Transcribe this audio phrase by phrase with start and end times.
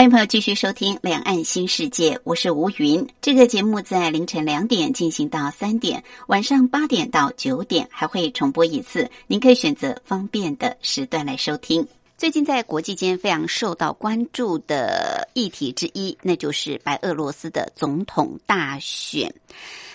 [0.00, 3.06] 欢迎朋友继续收听《两岸新世界》，我是吴云。
[3.20, 11.86] 这个节目在凌晨两点进行到三点，晚上八点到九点还会重播一次，您可以选择方便的时段来收听。
[12.16, 19.30] 最近在国际间非常受到关注的议题之一，那就是白俄罗斯的总统大选。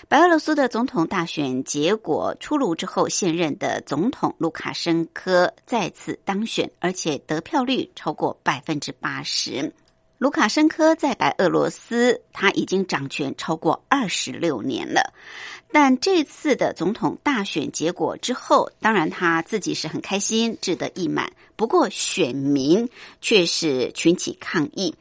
[0.06, 9.72] 白俄罗斯的总统大选结果出炉之后，现任的总统卢卡申科再次当选，而且得票率超过百分之八十。
[10.18, 15.12] 卢卡申科在白俄罗斯，他已经掌权超过二十六年了。
[15.70, 21.32] 但这次的总统大选结果之后，当然他自己是很开心，志得意满。
[21.54, 22.88] 不过选民
[23.20, 24.94] 却是群起抗议，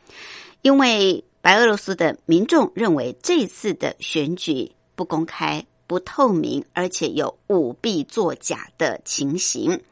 [0.62, 5.66] 因为白俄罗斯的民众认为这次的选举不公开。
[5.88, 9.84] 不透明，而且有舞弊作假的情形。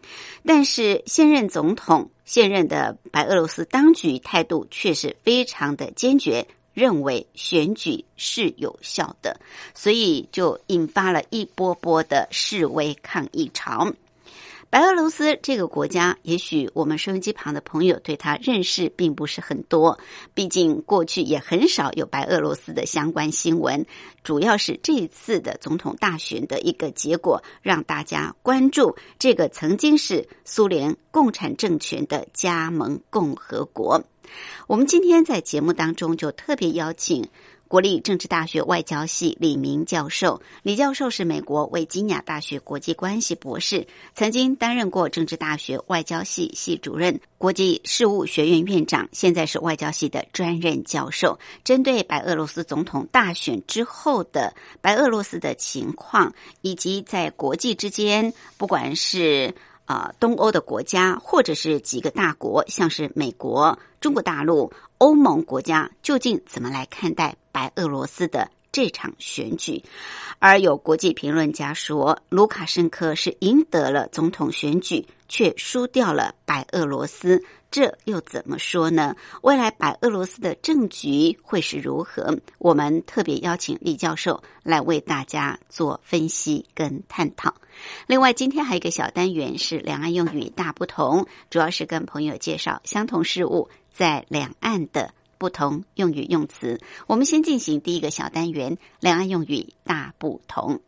[0.43, 9.39] 但是现任总统、现任的白俄罗斯当局态度却是非常的坚决，认为选举是有效的，
[9.75, 13.93] 所以就引发了一波波的示威抗议潮。
[14.73, 19.99] 白俄罗斯这个国家，也许我们收音机旁的朋友对他认识并不是很多，
[20.33, 23.85] 毕竟过去也很少有白俄罗斯的相关新闻。
[24.23, 34.03] 主要是这一次的总统大选的一个结果，让大家关注这个曾经是苏联共产政权的加盟共和国。
[34.65, 37.29] 我们今天在节目当中就特别邀请。
[37.73, 51.39] 国立政治大学外交系李明教授，李教授是美国维吉尼亚大学国际关系博士，曾经担任过政治大学外交系系主任、国际事务学院院长，现在是外交系的专任教授。
[51.63, 56.31] 针对白俄罗斯总统大选之后的白俄罗斯的情况，
[56.61, 64.71] 以及在国际之间，不管是啊东欧的国家，或者是几个大国，像是美国、中国大陆。
[64.99, 69.81] 欧盟国家究竟怎么来看待白俄罗斯的这场选举？
[70.39, 77.41] 而有国际评论家说，卢卡申科是赢得了总统选举，却输掉了白俄罗斯，
[77.71, 79.15] 这又怎么说呢？
[79.41, 82.37] 未来白俄罗斯的政局会是如何？
[82.57, 87.53] 我们特别邀请李教授来为大家做分析跟探讨。
[88.07, 93.69] 另外，今天还有一个小单元是两岸用语大不同，主要是跟朋友介绍相同事物。
[93.93, 100.79] 在两岸的不同用语用词，我们先进行第一个小单元：两岸用语大不同。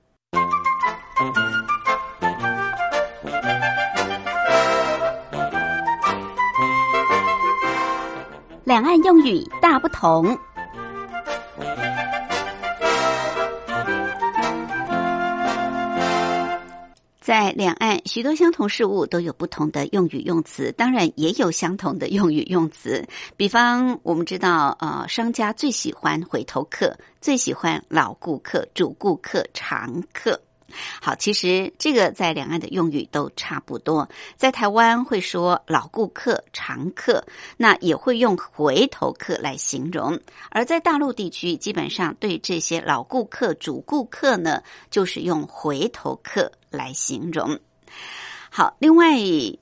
[8.64, 10.40] 两岸用语大不同。
[17.26, 23.04] 在两岸，许多相同事物都有不同的用语用词，当然也有相同的用语用词。
[23.36, 30.40] 比方，我们知道，呃，商家最喜欢回头客，最喜欢老顾客、主顾客、常客。
[31.02, 34.10] 好，其实这个在两岸的用语都差不多。
[34.36, 37.24] 在台湾会说老顾客、常客，
[37.56, 40.18] 那也会用回头客来形容；
[40.50, 47.60] 而在大陆地区，基本上对这些老顾客、主顾客呢，就是用回头客来形容。
[48.50, 49.18] 好，另外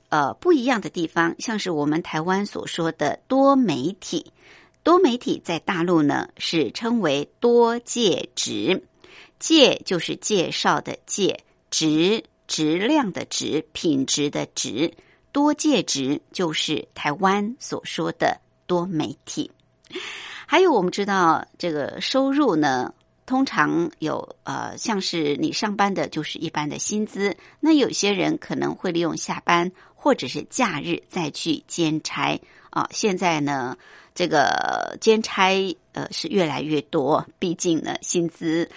[0.10, 4.32] 呃不一样的地方，像是我们台湾所说的多媒体，
[4.84, 8.84] 多媒体在大陆呢是称为多介质。
[9.44, 11.38] 介就是介绍的介，
[11.70, 14.94] 质质量的质，品质的质，
[15.34, 19.52] 多介质就是台湾所说的多媒体。
[20.48, 22.94] 还有我们知道这个收入呢，
[23.26, 32.40] 通常有呃，像是你上班的就是一般的薪资，那有些人可能会利用下班或者是假日再去兼差
[32.70, 32.88] 啊。
[32.94, 33.78] 现在呢，
[34.16, 38.70] 这个兼差呃是越来越多，毕竟呢薪资。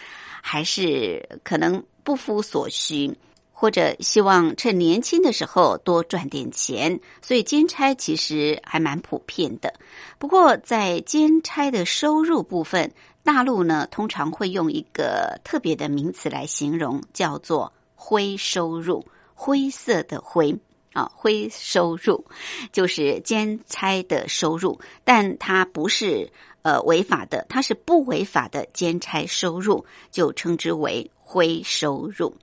[0.48, 3.12] 还是可能不敷所需，
[3.52, 9.74] 或者希望趁年轻的时候多赚点钱，所以兼差其实还蛮普遍的。
[10.20, 12.92] 不过在兼差的收入部分，
[13.24, 19.04] 大陆呢通常会用一个特别的名词来形容，叫做灰收入，
[19.34, 20.56] 灰色的灰
[20.92, 22.24] 啊，灰收入
[22.70, 26.30] 就是兼差的收入，但它不是
[26.66, 32.34] 呃违法的，它是不违法的兼差收入，就称之为灰收入。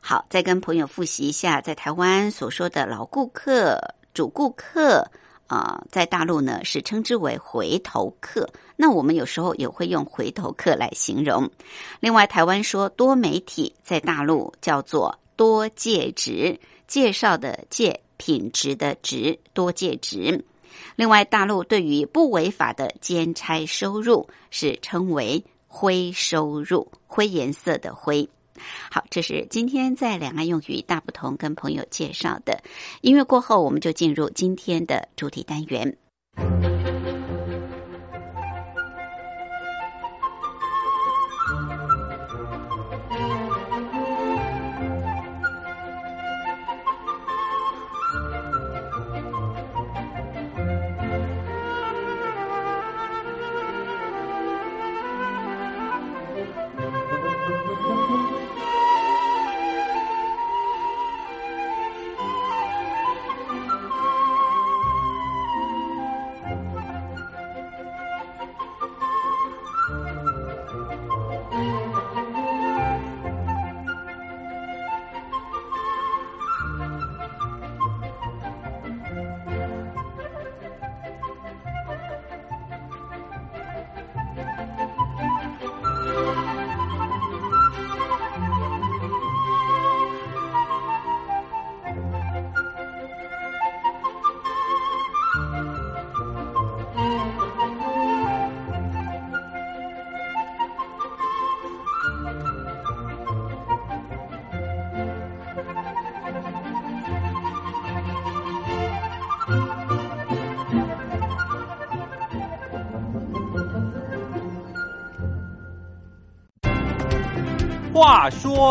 [0.00, 3.78] 好，再跟朋友复习一下，在台湾所说的老顾客、
[4.12, 5.08] 主顾客
[5.46, 8.50] 啊，在大陆呢是称之为回头客。
[8.74, 11.48] 那我们有时候也会用回头客来形容。
[12.00, 16.58] 另外，台湾说多媒体，在大陆叫做多介质，
[16.88, 20.44] 介绍的介，品质的质，多介质。
[20.96, 28.28] 另外，大陆对于不违法的兼差收入是称为灰收入，灰颜色的灰。
[28.90, 32.60] 好，这是今天在两岸用语大不同跟朋友介绍的
[33.02, 35.96] 音乐过后，我们就进入今天的主题单元。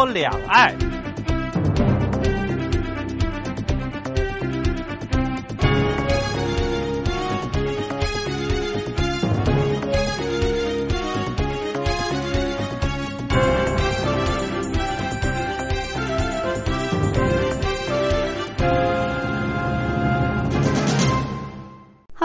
[0.05, 0.86] 两岸。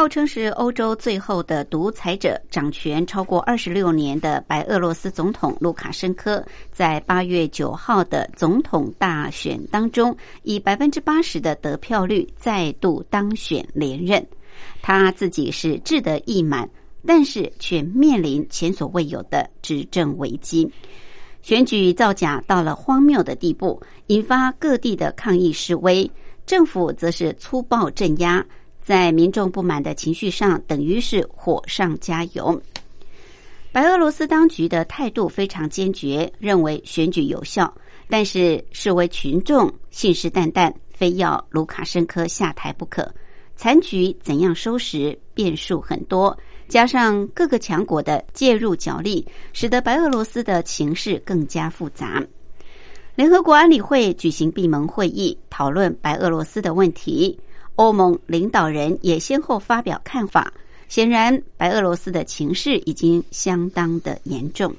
[0.02, 14.26] 号称是欧洲最后的独裁者，掌权超过二十六年的白俄罗斯总统卢卡申科，在八月九号的总统大选当中，以百分之八十的得票率再度当选连任。
[14.82, 16.68] 他自己是志得意满，
[17.06, 20.68] 但是却面临前所未有的执政危机。
[21.42, 26.10] 选举造假到了荒谬的地步，引发各地的抗议示威，
[26.44, 28.44] 政府则是粗暴镇压。
[28.82, 32.60] 在民众不满的情绪上，等于是火上加油。
[33.70, 37.72] 白俄罗斯当局的态度非常坚决，认为选举有效，
[38.08, 43.10] 但是视为群众信誓旦旦，非要卢卡申科下台不可。
[43.56, 46.36] 残局怎样收拾，变数很多，
[46.68, 52.22] 加上各个强国的介入角力，使得白俄罗斯的情势更加复杂。
[53.14, 57.38] 联合国安理会举行闭门会议，讨论白俄罗斯的问题。
[57.76, 60.52] 欧盟领导人也先后发表看法，
[60.88, 64.74] 显然白俄罗斯的情势已经相当的严重。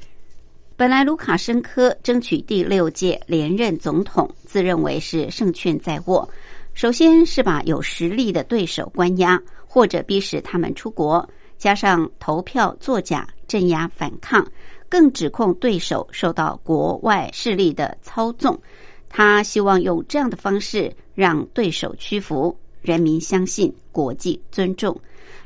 [0.75, 6.27] 本来卢卡申科争取第六届连任总统，自认为是胜券在握。
[6.73, 14.45] 首先是把有实力的对手关押，或者逼使他们出国，加上投票作假、镇压反抗，
[14.89, 18.59] 更指控对手受到国外势力的操纵。
[19.07, 22.57] 他希望用这样的方式让对手屈服。
[22.83, 24.95] 人民相信，国际尊重。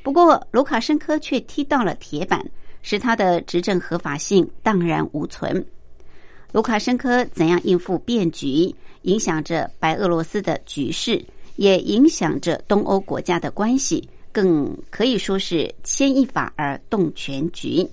[0.04, 2.46] 不过，卢卡申科却踢到了铁板，
[2.82, 5.66] 使他的执政合法性荡然无存。
[6.52, 11.24] 卢卡申科怎样应付变局，影响着白俄罗斯的局势，
[11.58, 17.88] 也影响着东欧国家的关系，更可以说是牵一发而动全局。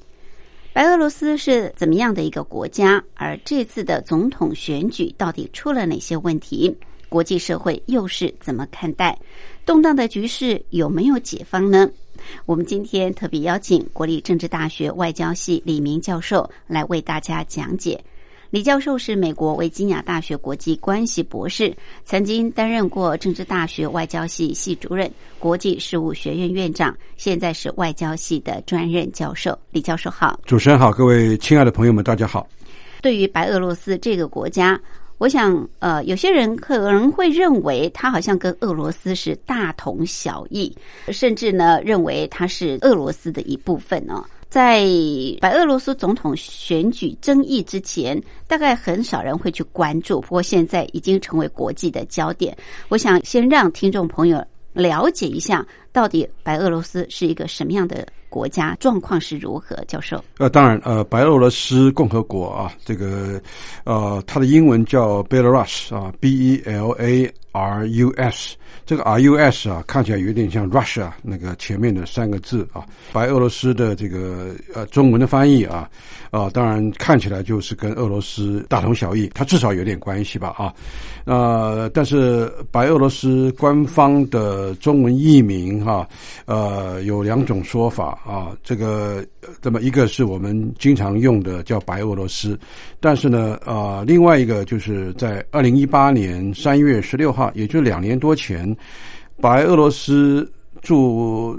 [0.73, 3.03] 白俄罗斯是怎么样的一个国家？
[3.15, 6.75] 而这次的总统选举到底出了哪些问题？
[7.15, 9.17] 国际社会又是怎么看待
[9.65, 10.61] 动荡的局势？
[10.71, 11.89] 有没有解放呢？
[12.45, 18.03] 我们今天特别邀请国立政治大学外交系李明教授来为大家讲解。
[18.51, 21.73] 李教授是美国维吉尼亚大学国际关系博士，
[22.05, 29.57] 曾经担任过政治大学外交系系主任、国际事务学院院长，现在是外交系的专任教授。
[29.71, 32.45] 李教授好，主持人好，各位亲爱的朋友们，大家好。
[33.01, 34.81] 对于白俄罗斯这个国家。
[35.19, 40.75] 我想，呃，有些人可能会认为它好像跟俄罗斯是大同小异，
[41.09, 44.25] 甚至呢认为它是俄罗斯的一部分呢。
[44.49, 44.87] 在
[45.41, 52.57] 白俄罗斯总统选举争议之前，大概很少人会去关注，不过现在已经成为国际的焦点。
[52.89, 59.77] 我想先让听众朋友了解一下，到底白俄罗斯是一个什么样的国家，状况是如何。
[59.87, 63.41] 教授，呃，当然，呃，白俄罗斯共和国啊，这个，
[63.85, 68.57] 呃，它的英文叫 Belarus 啊，B E L A R U S。
[68.87, 72.85] 这个 R U S 啊，看起来有点像 Russia 那个前面的三个字啊。
[73.15, 75.89] 白俄罗斯的这个呃中文的翻译啊，
[76.31, 80.75] 啊，当然看起来就是跟俄罗斯大同小异，它至少有点关系吧啊。
[81.25, 86.07] 呃，但是白俄罗斯官方的中文译名哈，
[86.45, 88.53] 呃，有两种说法啊。
[88.63, 89.25] 这个
[89.63, 92.59] 这么一个是我们经常用的叫白俄罗斯，
[93.01, 98.75] 但是呢，呃，另外一个就是在二零一八年三月十六号，也就两年多前。
[99.41, 101.59] 白俄罗斯驻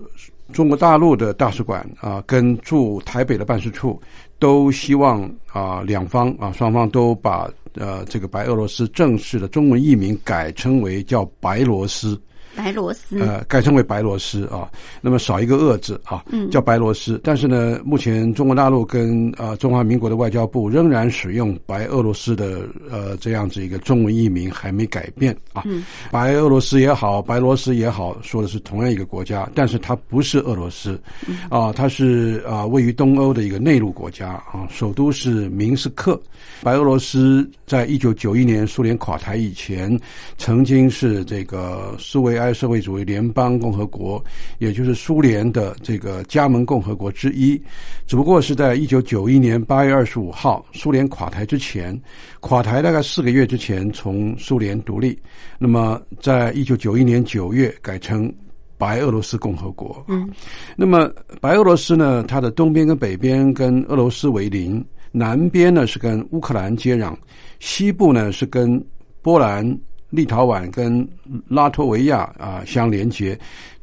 [0.54, 4.02] 中国大陆的大使馆啊，跟驻台北的办事处
[4.40, 12.20] 都希望啊，两方啊，双方都把呃这个白俄罗斯正式的中文译名改称为叫白罗斯。
[12.56, 14.70] 白罗斯，呃，改称为白罗斯啊，
[15.02, 17.20] 那么少一个恶字啊，叫白罗斯。
[17.24, 25.64] 但是呢，目前中国大陆跟啊中华民国的外交部仍然使用白俄罗斯的呃这样子一个中文译名，还没改变啊。
[26.10, 30.98] 白俄罗斯也好，白罗斯也好，说的是同样一个国家，但是它不是俄罗斯
[31.50, 36.18] 啊，它是啊位于东欧的一个内陆国家啊，首都是明斯克。
[36.64, 40.00] 白俄罗斯在一九九一年苏联垮台以前，
[40.38, 42.45] 曾经是这个苏维埃。
[42.54, 44.24] 社会主义联邦共和国，
[44.60, 47.62] 也就是苏联的这个加盟共和国之一，
[48.08, 52.00] 只不过是在一九九一年八月二十五号苏联垮台之前，
[52.40, 55.18] 垮台大概四个月之前从苏联独立。
[55.58, 58.34] 那么，在一九九一年九月改称
[58.78, 60.04] 白俄罗斯共和国。
[60.08, 60.30] 嗯，
[60.76, 67.16] 那么白俄罗斯呢，它的东边跟北边跟俄罗斯为邻，南边呢是跟乌克兰接壤，
[67.60, 68.84] 西部呢是跟
[69.22, 69.66] 波兰。
[70.16, 71.08] 立陶宛跟
[71.48, 73.38] 拉脱维亚啊相连接，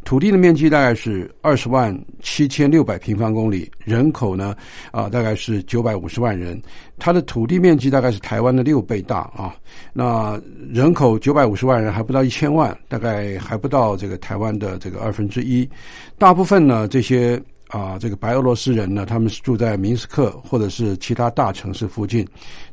[0.05, 4.57] 土地的面积大概是二十万七千六百平方公里，人口呢
[4.91, 6.61] 啊大概是九百五十万人，
[6.99, 9.55] 它的土地面积大概是台湾的六倍大啊，
[9.93, 15.69] 那人口九百五十万人还不到一千万，大概还不到这个台湾的这个二分之一，
[16.19, 17.41] 大部分呢这些。
[17.69, 22.23] 啊，这个白俄罗斯人呢，他们是住在明斯克或者是其他大城市附近，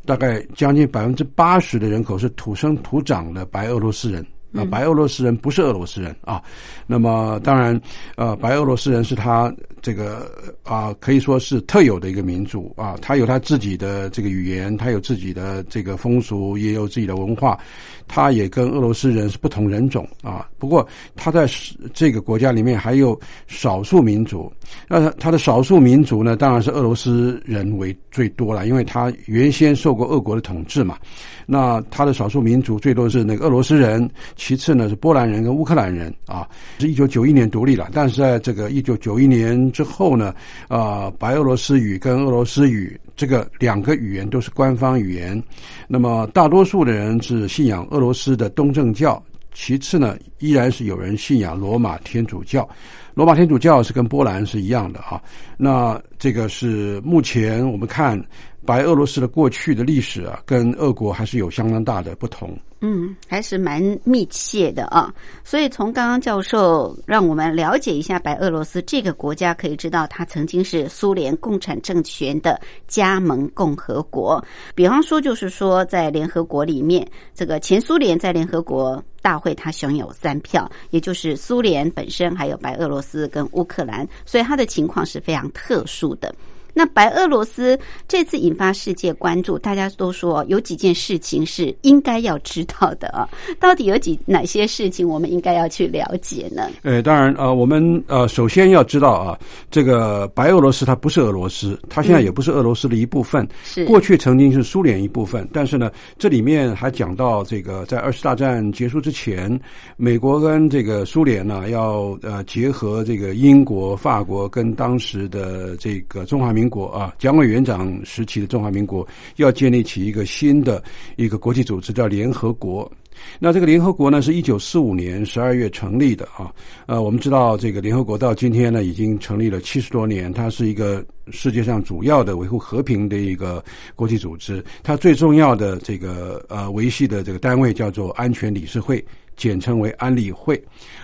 [0.10, 4.26] 大概将近百分之八十的人口是土生土长的白俄罗斯人。
[4.52, 6.42] 啊，白俄罗斯人不是俄罗斯人啊。
[6.88, 7.80] 那么当然，
[8.16, 10.28] 呃，白俄罗斯人是他这个
[10.64, 17.60] 啊，可以说是特有的一个民族啊，他有他自己的这个语言，他有自己的这个风俗，也有自己的文化。
[18.08, 21.48] 他也跟俄罗斯人是不同人种啊，不过他在
[21.94, 24.52] 这个国家里面还有少数民族。
[24.88, 30.98] 那他的少数民族呢，当然是俄罗斯人为最多了，因为他原先受过俄国的统治嘛。
[31.46, 36.48] 那他的少数民族最多是那个俄罗斯人，其次呢是波兰人跟乌克兰人啊。
[36.80, 40.34] 是一九九一年独立了，但是在这个一九九一年之后呢，
[40.68, 43.00] 啊，白俄罗斯语跟俄罗斯语。
[43.16, 45.44] 这个两个语言都是官方语言，
[45.90, 49.22] 那么大多数的人是信仰俄罗斯的东正教，
[49.62, 52.68] 其次呢，依然是有人信仰罗马天主教。
[53.14, 55.22] 罗马天主教是跟波兰是一样的啊。
[55.58, 58.18] 那这个是目前我们看
[58.66, 62.58] 白俄罗斯的过去的历史啊，跟俄国还是有相当大的不同。
[62.82, 65.14] 嗯，还是蛮密切的啊。
[65.44, 74.42] 所以从刚刚教授让我们了解一下白俄罗斯这个国家，可以知道它曾经是苏联共产政权的加盟共和国。
[74.76, 86.34] 比方说，就是说在联合国里面，这个前苏联在联合国大会它享有三票，也就是苏联本身，还有白俄罗斯跟乌克兰，所以它的情况是非常特殊的。
[86.74, 93.28] 那白俄罗斯这次引发世界关注，大家都说有几件事情是应该要知道的啊。
[93.60, 96.70] 到底有几哪些事情我们应该要去了解呢？
[96.84, 99.38] 呃，当然呃，我们呃首先要知道啊，
[99.72, 103.48] 这个白俄罗斯它不是俄罗斯，它现在也不是俄罗斯的一部分。
[103.64, 109.60] 是过去曾经是苏联一部分，但是呢，这里面还讲到这个在二次大战结束之前，
[109.98, 116.59] 美国跟这个苏联呢要呃结合这个英国、法国跟当时的这个中华民。
[116.60, 120.84] 民国啊，蒋委员长时期的中华民国要建立起一个新的
[121.16, 122.92] 一个国际组织，叫联合国。
[123.40, 126.52] 那这个联合国呢，是一九四五年十二月成立的啊。
[126.86, 133.64] 呃，我们知道这个联合国到今天呢，已经成立了七十多年，它是一个世界上主要的维护和平的一个
[133.96, 134.62] 国际组织。
[134.84, 139.04] 它最重要的这个呃维系的这个单位叫做安全理事会。
[139.40, 140.62] 简称为安理会，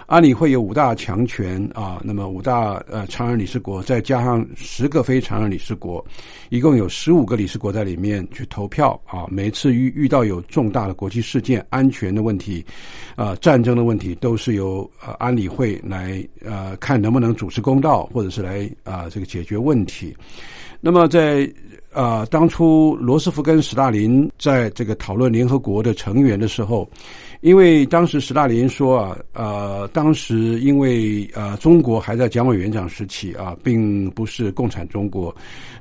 [0.07, 6.05] 安理会有五大强权啊，那么五大呃常任理事国，再加上十个非常任理事国，
[6.49, 9.25] 一共有十五个理事国在里面去投票啊。
[9.29, 12.63] 每次遇遇到有重大的国际事件、安全的问题，
[13.15, 20.13] 啊战争的问题，都是由呃安理会来呃看能不能主持公道，或者是来啊这个解决问题。
[20.81, 21.49] 那么在
[21.93, 26.85] 啊当初罗斯福跟斯大林在这个讨论联合国的成员的时候。
[27.45, 35.33] 因为当时斯大林说啊，呃，当时因为呃中国还在蒋委员长时期啊，并不是共产中国，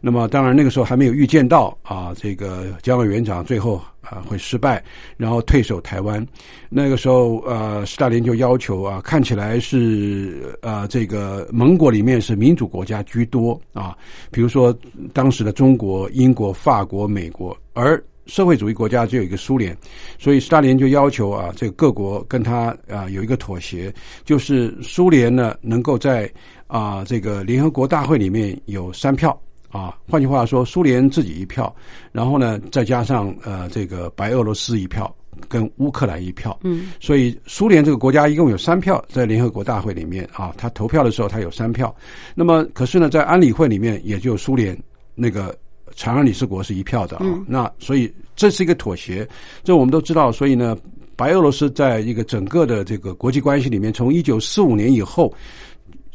[0.02, 4.84] 那么当然那个时候还没有预见到啊，这个蒋委员长最后啊会失败，
[5.16, 6.22] 然后退守台湾。
[6.68, 13.96] 那个时候呃，斯大林就要求啊，看起来是呃这个盟国里面是民主国家居多啊，
[14.30, 14.76] 比如说
[15.14, 19.76] 当时的中国、英国、法国、美国，而社会主义国家只有一个苏联，
[20.18, 23.92] 所以斯大林就要求啊，这个各国跟他啊有一个妥协，
[24.24, 26.30] 就是苏联呢能够在
[26.66, 29.38] 啊这个联合国大会里面有三票
[29.70, 31.74] 啊，换句话说，苏联自己一票，
[32.12, 35.14] 然后呢再加上呃这个白俄罗斯一票
[35.48, 41.94] 跟乌克兰一票，嗯，所以苏联这个国家一共有三票在联合国大会里面啊，他投票的时候他有三票，
[42.34, 44.76] 那么可是呢在安理会里面也就苏联
[45.14, 45.54] 那个。
[45.94, 49.28] 常任理事国是一票的啊，那所以这是一个妥协，
[49.62, 50.32] 这我们都知道。
[50.32, 50.76] 所以呢，
[51.14, 55.32] 白俄罗斯在一个整个的这个国际关系里面，从一九四五年以后，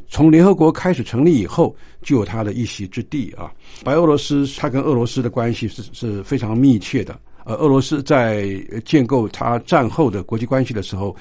[0.07, 3.51] 从联合国开始成立以后，就有它的一席之地啊。
[3.83, 8.49] 白俄罗斯它跟俄罗斯的关系是是非常密切的，呃，俄罗斯在
[8.83, 11.15] 建构它战后的国际关系的时候。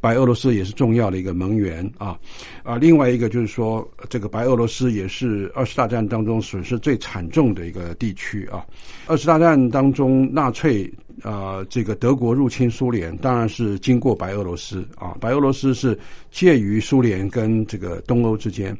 [0.00, 2.18] 白俄罗斯也是重要的一个盟员啊，
[2.62, 8.64] 啊，另外一个就是说，这个白俄罗斯也是二次大战当中损失最惨重的一个地区啊。
[9.06, 10.88] 二次大战当中，纳粹
[11.22, 15.16] 啊，这个德国入侵苏联，当然是经过白俄罗斯啊。
[15.20, 15.98] 白俄罗斯是
[16.30, 18.76] 介于苏联跟这个东欧之间，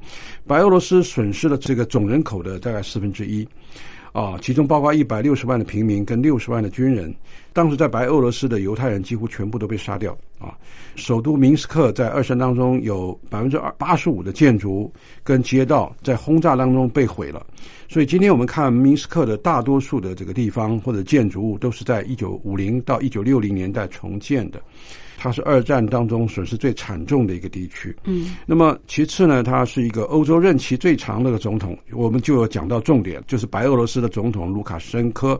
[0.46, 3.46] 白俄罗斯损失了这个总人口的大概四分之一。
[4.12, 7.14] 啊，其中包括一百六十万的平民跟六十万的军人。
[7.52, 10.16] 当时在白俄罗斯的犹太人几乎全部都被杀掉。
[10.38, 10.56] 啊，
[10.94, 14.92] 首都明斯克在二战当中有百分之二八十五的建筑
[15.24, 17.44] 跟街道在轰炸当中被毁了。
[17.88, 24.62] 所以今天我们看明斯克的大多数的这个地方或者建筑物都是在一九五零到一九六零年代重建的。
[25.20, 27.94] 它是二战当中损失最惨重的一个地区。
[28.04, 31.76] 嗯，那么其次呢，它是一个欧洲任期最长的个总统。
[31.92, 35.38] 我们就有讲到重点，就是白俄罗斯的总统卢卡申科，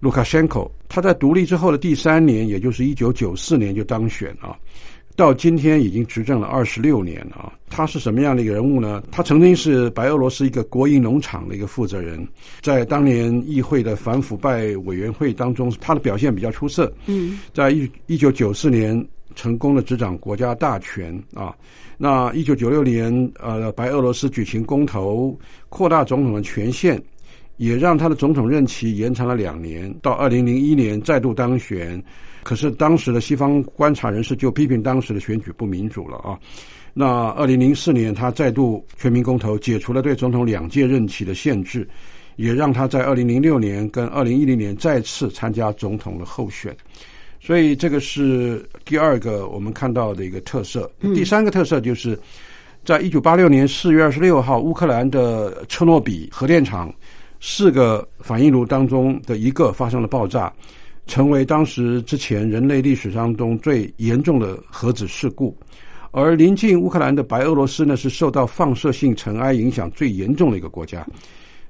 [0.00, 0.68] 卢卡申科。
[0.88, 4.58] 他在独立之后的第三年，也就是一九九四年就当选啊，
[5.16, 7.52] 到今天已经执政了二十六年啊。
[7.68, 9.02] 他是什么样的一个人物呢？
[9.10, 12.26] 他曾经是白俄罗斯一个国营农场的一个负责人，
[12.60, 16.92] 在当年议会的反腐败委员会当中，他的表现比较出色。
[17.06, 19.04] 嗯，在一一九九四年。
[19.34, 21.56] 成功的执掌国家大权啊！
[21.96, 25.34] 那一九九六年，呃，白俄罗斯举行公投，
[25.70, 27.02] 扩大总统的权限，
[27.56, 31.98] 也让他的总统任期延长了两年，到二零零一年再度当选。
[32.42, 36.38] 可是当时的西方观察人士就批评当时的选举不民主了啊！
[36.92, 41.88] 那二零零四年，他再度全民公投，解除了对总统两届任期的限制，
[42.36, 46.76] 也让他在二零零六年跟二零一零年再次参加总统的候选。
[47.40, 50.90] 所以这个是第二个我们看到的一个特色。
[51.14, 52.18] 第三个特色就是，
[52.84, 56.92] 在一九八六年四月二十六号，乌克兰的车诺比核电厂
[57.40, 60.52] 四个反应炉当中的一个发生了爆炸，
[61.06, 65.56] 成为当时之前人类历史当中最严重的核子事故。
[66.10, 71.06] 而临近乌克兰的白俄罗斯呢，是受到放射性尘埃影响最严重的一个国家，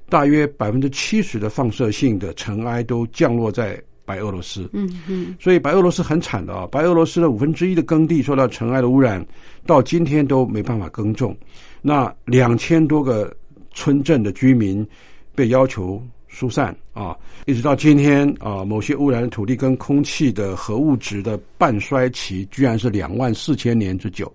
[0.09, 3.81] 大约百分之七十的放射性的尘埃都降落在。
[4.05, 6.67] 白俄罗斯，嗯嗯，所以白俄罗斯很惨的啊！
[6.69, 9.25] 白俄罗斯的五分之一的耕地受到尘埃的污染，
[9.65, 11.33] 到今天都没办法耕种。
[11.81, 13.33] 那两千多个
[13.71, 14.85] 村镇的居民
[15.33, 17.15] 被要求疏散啊，
[17.45, 24.29] 一直到今天啊，某些污染的土地跟空气的核物质的半衰期居然是两万四千年之久。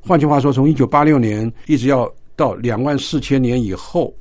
[0.00, 4.14] 换句话说，从一九八六年一直要到两万四千年以后。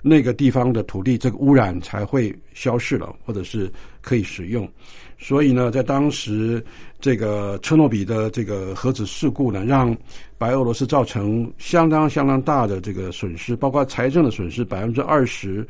[0.00, 4.66] 那个地方的土地，这个污染才会消失了，或者是可以使用。
[5.18, 6.64] 所以呢，在当时
[7.00, 9.96] 这个车诺比的这个核子事故呢，让
[10.38, 15.66] 白俄罗斯造成相当相当大的这个损失，包括财政的损失百分之二十，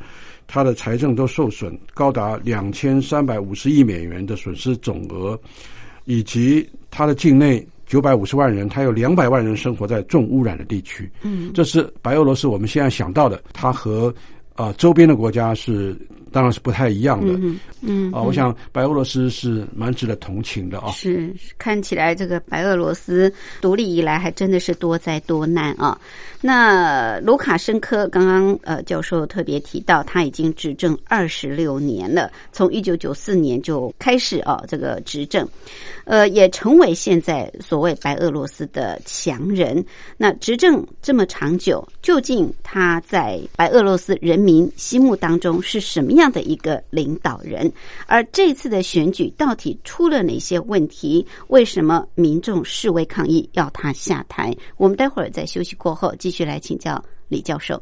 [0.47, 5.39] 它的财政都受损，高达两千三百五十亿美元的损失总额。
[6.05, 11.07] 以及它的境内九百五十万人，他有两百万人生活在重污染的地区。
[11.21, 14.11] 嗯，这是白俄罗斯我们现在想到的，它和
[14.55, 15.95] 啊周边的国家是
[16.31, 17.33] 当然是不太一样的。
[17.33, 20.91] 嗯嗯啊，我想白俄罗斯是蛮值得同情的啊。
[20.91, 25.99] 是看起来这个白俄罗斯独立以来还真的是多灾多难啊。
[26.41, 35.47] 那卢卡申科刚刚呃教授特别提到，他已经执政二十六年了，从一九九四年就开始啊这个执政，
[36.05, 39.83] 呃也成为现在所谓白俄罗斯的强人。
[40.17, 47.71] 那执政这么长久，究竟他在白俄罗斯人民心目当中是什么样这样的一个领导人？
[48.05, 51.25] 而这次的选举到底出了哪些问题？
[51.47, 54.53] 为什么民众示威抗议要他下台？
[54.75, 57.81] 我们待会儿在休息过后继续来请教李教授。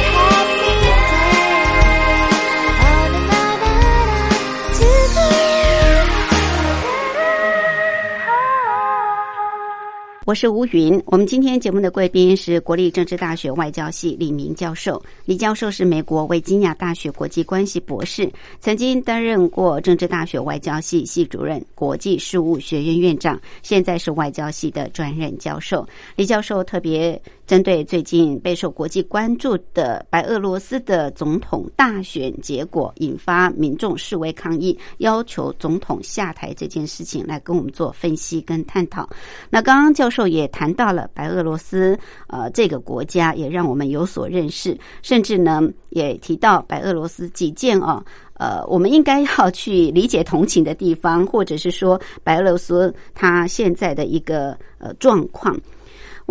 [10.23, 11.01] 我是吴云。
[11.07, 15.01] 我们今天节目的贵宾是国立政治大学外交系李明教授。
[15.25, 25.83] 李教授是美国维吉尼亚大学国际关系博士，曾经担任过政治大学外交系系主任、国际事务学院院长，现在是外交系的专任教授。
[26.15, 27.19] 李教授特别
[27.51, 39.05] 针对最近备受国际关注的白俄罗斯的总统大选结果，引发民众示威抗议，要求总统下台这件事情，来跟我们做分析跟探讨。
[39.49, 48.01] 那刚刚教授也谈到了白俄罗斯，呃，这个国家也让我们有所认识，甚至呢也提到白俄罗斯几件哦。
[48.35, 55.59] 呃，我们应该要去理解同情的地方，或者是说白俄罗斯它现在的一个呃状况。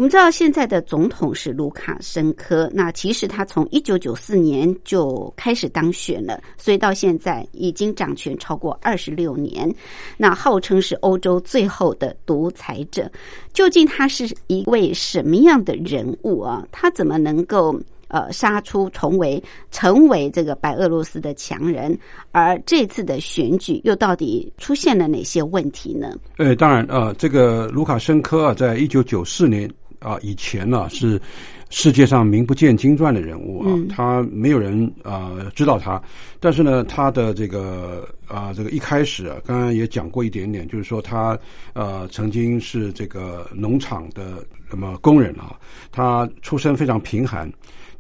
[0.01, 9.71] 我们知道现在的总统是卢卡申科，那其实他从一九九四年就开始当选了，所以到现在已经掌权超过二十六年。
[10.17, 13.13] 那号称是欧洲最后的独裁者，
[13.53, 16.67] 究竟他是一位什么样的人物啊？
[16.73, 17.79] 他怎么能够？
[18.09, 21.97] 呃，杀出重围，成为这个白俄罗斯的强人。
[22.33, 26.19] 而这次的选举又到底出现了哪些问题呢？
[26.39, 31.21] 呃，当然啊，这个卢卡申科啊，在一九九四年啊以前呢，是
[31.69, 36.03] 世界上名不见经传的人物啊，他没有人啊知道他。
[36.41, 41.39] 但是呢，他的这个啊，这个一开始啊，刚刚也讲过一点点，就是说他
[41.75, 45.55] 呃曾经是这个农场的什么工人啊，
[45.93, 47.51] 他出身非常贫寒。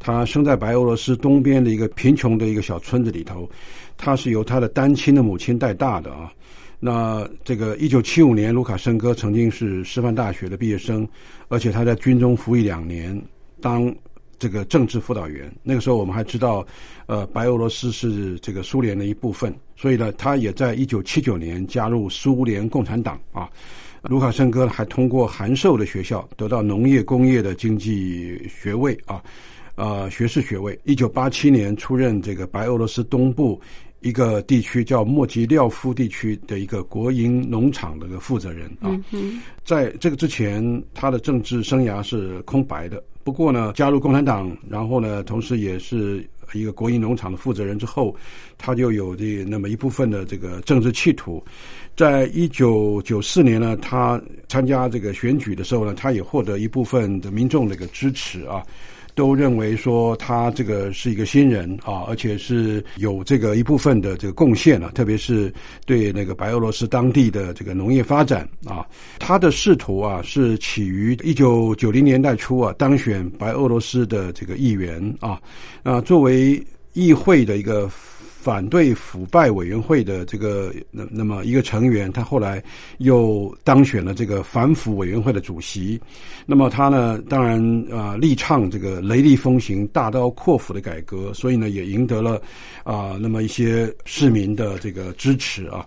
[0.02, 3.46] 他生在白俄罗斯东边的一个贫穷的一个小村子里头，
[3.98, 6.32] 他是由他的单亲的母亲带大的啊。
[6.82, 11.06] 那这个一九七五年，卢卡申科曾经是师范大学的毕业生，
[11.48, 13.22] 而且他在军中服役两年，
[13.60, 13.94] 当
[14.38, 15.52] 这个政治辅导员。
[15.62, 16.66] 那个时候我们还知道，
[17.04, 23.46] 呃，白俄罗斯是这个苏联的一部分，所以呢，他也在一九七九年加入苏联共产党啊。
[24.04, 29.22] 卢卡申科还通过函授的学校得到农业工业的经济学位啊。
[29.74, 30.78] 呃，学士学位。
[30.84, 33.60] 一九八七年出任这个白俄罗斯东部
[34.00, 38.90] 一个地区叫莫吉廖夫地区的一个国营农场的一个负责人啊。
[39.64, 43.02] 在这个之前，他的政治生涯是空白的。
[43.22, 48.16] 不过呢，加入共产党，然后呢，同时也是一个国营农场的负责人之后，
[48.56, 51.44] 他就有这那么一部分的这个政治企图。
[51.94, 58.62] 在一九九四年呢，他参加这个选举的时候呢，他也获得一部分的民众的一个支持啊。
[59.20, 65.52] 都认为说他这个是一个新人啊，而且是有这个一部分的这个贡献啊，特别是
[65.84, 68.86] 对那个白俄罗斯当地的这个农业发展啊，
[69.18, 75.38] 他的仕途啊是起于一九九零年代初啊，当选白俄罗斯的这个议员啊，
[75.82, 76.58] 啊作为
[76.94, 77.90] 议会的一个。
[78.42, 82.62] 反对腐败委员会的这个那那么一个成员，他后来
[82.96, 86.00] 又当选了这个反腐委员会的主席。
[86.46, 87.60] 那么他呢，当然
[87.92, 92.40] 啊，力倡这个雷厉风行、大刀阔斧的改革，所以呢，也赢得了
[92.82, 95.84] 啊那么一些市民的这个支持啊。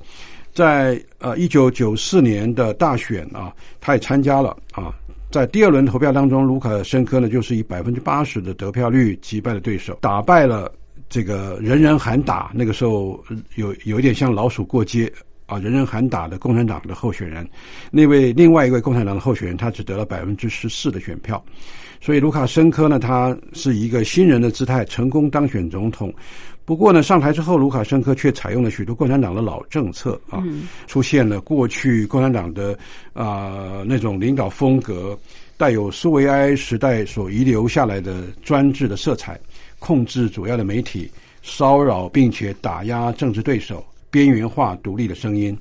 [0.53, 4.93] 在呃一九九四年的大选啊，他也参加了啊，
[5.31, 10.71] 在第二轮投票当中，卢卡申科呢就是以百分之八十的得票率击败了对手，打败了。
[11.13, 13.23] 这个人人喊打，那个时候
[13.53, 15.13] 有有一点像老鼠过街
[15.45, 15.59] 啊！
[15.59, 17.47] 人人喊打的共产党的候选人，
[17.91, 21.45] 那位另外一位共产党的候选人，他只得了百分之十四的选票，
[22.01, 26.11] 所以卢卡申科呢，他是一个新人的姿态，成功当选总统。
[26.65, 30.43] 不过呢，上台之后，卢卡申科却采用了许多共产党的老政策啊，
[30.87, 32.75] 出现了过去共产党的
[33.13, 35.15] 啊那种领导风格，
[35.57, 39.39] 带有苏维埃时代所遗留下来的专制的色彩。
[39.83, 45.57] 控制主要的媒体，骚扰并且打压政治对手，边缘化独立的声音。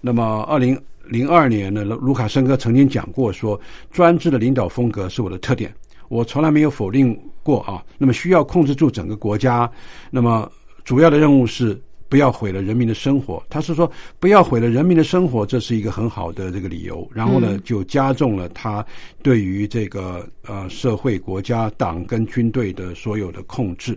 [0.00, 3.60] 那么，二零零二年呢，卢卡申科曾经讲过说，
[3.92, 5.72] 专制的领导风格是我的特点，
[6.08, 7.80] 我从来没有否定过啊。
[7.96, 9.70] 那么，需要控制住整个国家，
[10.10, 10.50] 那么
[10.82, 11.80] 主要的任务是。
[12.10, 17.08] 不要毁了人民的生活，他是说不要毁了人民的生活，这是一个很好的这个理由。
[17.14, 18.84] 然后呢，就加重了他
[19.22, 23.96] 对于这个呃社会、国家、党跟军队的所有的控制。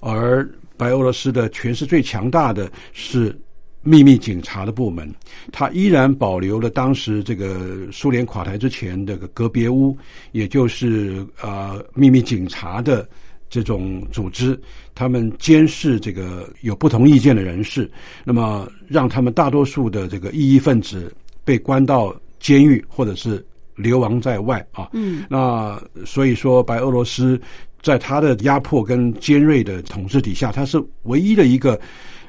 [0.00, 3.38] 而白俄罗斯的权势最强大的是
[3.82, 5.08] 秘密警察的部门，
[5.52, 9.96] 他依然保留了当时这个苏联垮台之前的个格别乌，
[10.32, 13.08] 也就是呃秘密警察的。
[13.50, 14.60] 这种组织，
[14.94, 17.88] 他们监视这个有不同意见的人士，
[18.24, 23.44] 那么让他们大多数的这个异议分子被关到监狱，或者是
[23.76, 24.88] 流亡在外啊。
[24.92, 27.40] 嗯，那所以说，白俄罗斯
[27.80, 31.80] 在他的压迫跟尖锐的统治底下，它是唯一的一个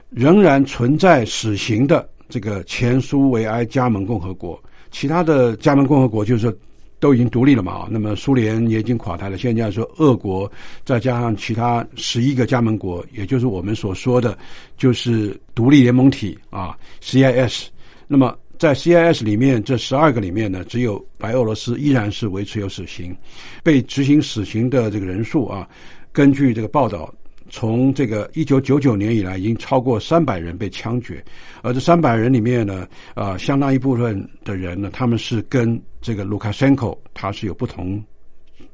[0.10, 4.62] 仍然存在死刑的这个前苏维埃加盟共和国。
[4.91, 6.56] 其他的加盟共和国就是。
[6.99, 7.88] 都已经独立了嘛？
[7.89, 9.38] 那么苏联也已经垮台了。
[9.38, 10.51] 现在说俄国，
[10.84, 14.38] 再加上其他十一个加盟国，也就是我们所说的，
[14.77, 17.67] 就是独立联盟体啊，CIS。
[18.08, 23.15] 那么在 CIS 里面，这十二个里面呢，只有白俄罗斯依然是维持有死刑，
[23.63, 25.67] 被执行死刑的这个人数啊，
[26.12, 27.13] 根据这个报道。
[27.56, 31.24] 从这个一九九九年以来，已经超过三百人被枪决，
[31.62, 38.04] 而这三百人里面呢，啊，相当一部分的人呢，他们是跟这个卢卡申科他是有不同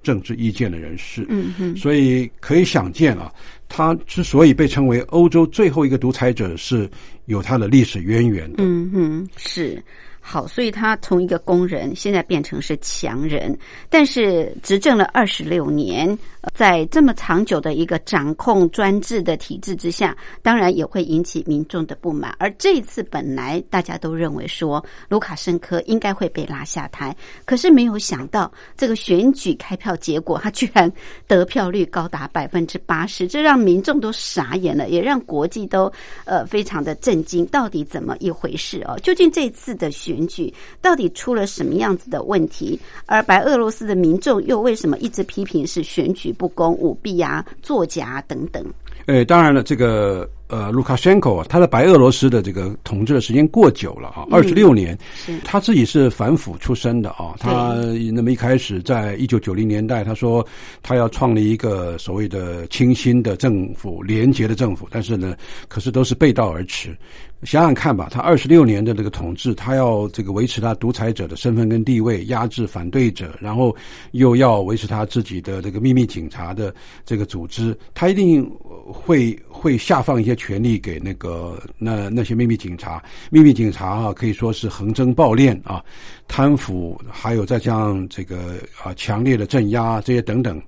[0.02, 3.32] 政治意见的人士，嗯嗯，所以可以想见啊，
[3.70, 6.90] 他之所以被称为欧洲最后一个独裁者，是
[7.26, 9.80] 有他的历史渊源的，嗯嗯，是。
[10.24, 13.58] 好，所以他从一个工人现在变成是强人，
[13.90, 16.18] 但是执政了二十六年，
[16.54, 22.34] 在这么长久的一个掌控专制的体制之下，当然也会引起民众的不满。
[22.38, 30.90] 而这一次本来大家都认为说卢卡申科应该会被拉下台，可是没有想到这个选举开票结果，他居然
[31.28, 35.92] 得票率高达百分之八十，这让民众都傻眼了，也让国际都
[36.26, 38.98] 呃非常的震惊，到底怎么一回事哦？
[39.00, 42.80] 究竟这次的选举到底出了什么样子的问题？
[43.06, 48.66] 而白俄罗斯的民众又为什么一直批评是选举不公、舞弊啊、作假啊等等？
[49.08, 57.74] 呃，当然了，这个呃，卢卡申科啊，他在白俄罗斯的这个统治的时间过久了啊，二十六年，是他自己是反腐出身的啊，他
[58.14, 60.46] 那么一开始在一九九零年代，他说
[60.84, 65.36] 他要创立一个所谓的清新的政府、廉洁的政府，但是呢，
[65.68, 66.96] 可是都是背道而驰。
[67.44, 73.76] 想想看吧，他二十六年的这个统治，他要这个维持他独裁者的身份跟地位，压制反对者，然后
[74.12, 76.74] 又要维持他自己的这个秘密警察的
[77.04, 78.48] 这个组织，他一定
[78.86, 83.02] 会会下放一些权力给那个那那些秘密警察。
[83.32, 85.84] 秘密警察啊，可以说是横征暴敛啊，
[86.28, 90.62] 贪腐，还有再加上这个啊强烈的镇压这些等等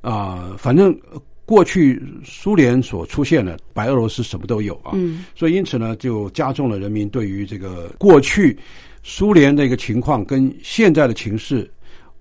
[0.00, 0.96] 啊，反正。
[1.50, 8.56] 过去苏联所出现的白俄罗斯什么都有啊，嗯，所以因此呢，就加重了人民对于这个过去
[9.02, 11.68] 苏联的一个情况跟现在的情势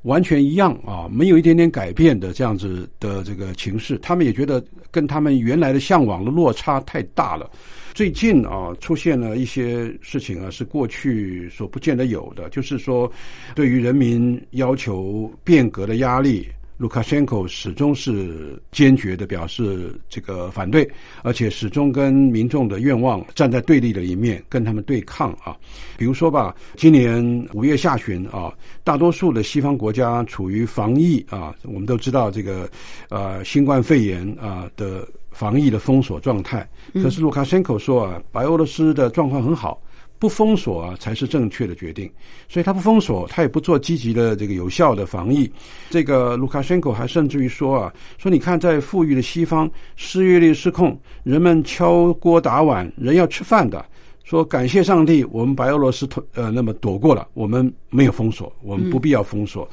[0.01, 7.47] 完全一样啊，没有一点点改变的这样子的这个情势，他们也觉得跟他们原来的向往的落差太大了。
[7.93, 13.11] 最近啊，出现了一些事情啊，是过去所不见得有的，就是说，
[13.53, 16.47] 对于人民要求变革的压力。
[16.79, 20.89] 卢卡申科始终是坚决的表示这个反对，
[21.23, 25.57] 而且始终跟民众的愿望站在对立的一面，跟他们对抗啊。
[25.97, 27.21] 比如说吧，今年
[27.53, 28.49] 五月下旬啊，
[28.81, 32.69] 大多数的西方国家处于防疫啊，我们都知道这个
[33.09, 36.65] 呃新冠肺炎啊的防疫的封锁状态。
[36.93, 39.81] 可是卢卡申科说啊，白俄罗斯的状况很好。
[40.19, 42.11] 不封锁啊，才是正确的决定。
[42.47, 45.49] 所以他不封锁，他也不做积极的这个有效的防疫。
[45.89, 53.83] 这个卢卡申科还甚至于说啊，说你看在富裕的西方，失业率失控，人们敲锅打碗，人要吃饭的。
[54.25, 59.67] 说感谢上帝，我们白俄罗斯呃那么躲过了，我们没有封锁，我们不必要封锁。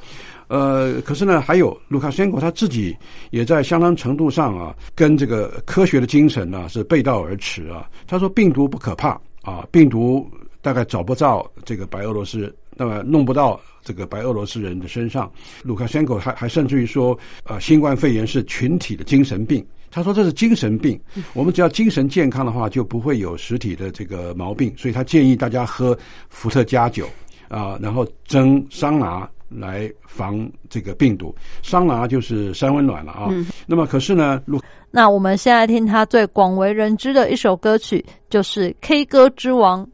[0.47, 2.95] 呃，可是呢，还有卢卡申科他自己
[3.29, 7.87] 也在相当程度上啊，跟这个科学的精神呢是背道而驰啊。
[8.07, 9.19] 他说病毒不可怕。
[9.47, 10.29] 啊，病毒
[10.61, 15.31] 大概找不到这个白俄罗斯，那么弄不到这个白俄罗斯人的身上。
[15.63, 19.65] 卢卡申科还还甚至于说，呃，新冠肺炎是群体的精神病。
[19.89, 20.99] 他说这是精神病，
[21.33, 24.73] 我们只要精神健康的话，就不会有实体的这个毛病。
[24.75, 27.07] 所以他建议大家喝伏特加酒
[27.47, 31.35] 啊，然后蒸桑拿来防这个病毒。
[31.63, 33.29] 桑拿就是三温暖了啊。
[33.65, 34.59] 那么可是呢，卢。
[34.91, 39.85] 那我们现在听他最广为人知的一首歌曲，就是《K 歌之王》。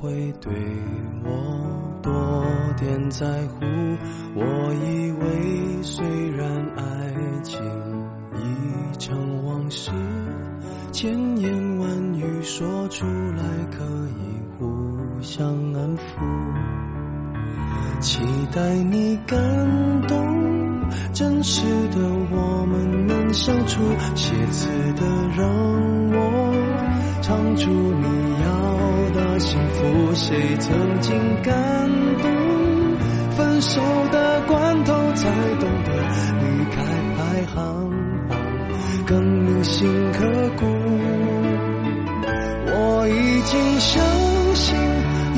[0.00, 0.50] 会对
[1.24, 2.44] 我多
[2.78, 3.66] 点在乎。
[4.34, 6.82] 我以为虽然爱
[7.42, 7.60] 情
[8.34, 9.90] 已成往事，
[10.90, 14.64] 千言万语说出来可以互
[15.20, 16.00] 相安抚。
[18.00, 18.20] 期
[18.54, 19.38] 待你感
[20.08, 21.98] 动，真实的
[22.30, 23.82] 我们能相处，
[24.14, 25.04] 写字的
[25.36, 25.46] 让
[26.12, 26.18] 我
[27.20, 28.06] 唱出你
[28.42, 28.48] 要
[29.20, 30.14] 的幸福。
[30.14, 31.52] 谁曾经感
[32.22, 32.30] 动，
[33.36, 33.80] 分手
[34.10, 35.28] 的关头才
[35.60, 35.92] 懂得
[36.40, 36.82] 离开
[37.16, 37.20] 排
[37.54, 37.90] 行
[38.28, 38.38] 榜
[39.06, 40.24] 更铭心刻
[40.56, 40.66] 骨。
[42.72, 44.02] 我已经相
[44.54, 44.74] 信，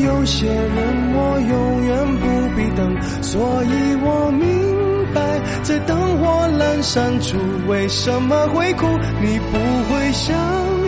[0.05, 1.91] 有些人我永远
[2.21, 2.25] 不
[2.57, 2.81] 必等，
[3.23, 5.21] 所以我明白，
[5.63, 7.37] 在灯火阑珊处
[7.69, 8.87] 为什么会哭。
[9.21, 9.59] 你不
[9.93, 10.37] 会想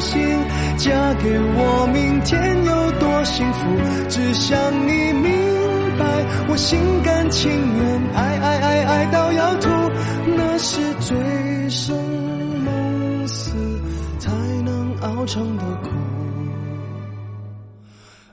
[0.05, 0.21] 心，
[0.77, 3.61] 嫁给我明天有多幸福，
[4.09, 4.55] 只想
[4.87, 5.33] 你明
[5.99, 6.05] 白，
[6.49, 9.69] 我心甘情愿爱爱爱爱到要吐，
[10.37, 11.17] 那是醉
[11.71, 11.97] 生
[12.65, 13.51] 梦死
[14.19, 14.31] 才
[14.65, 15.89] 能熬成的苦。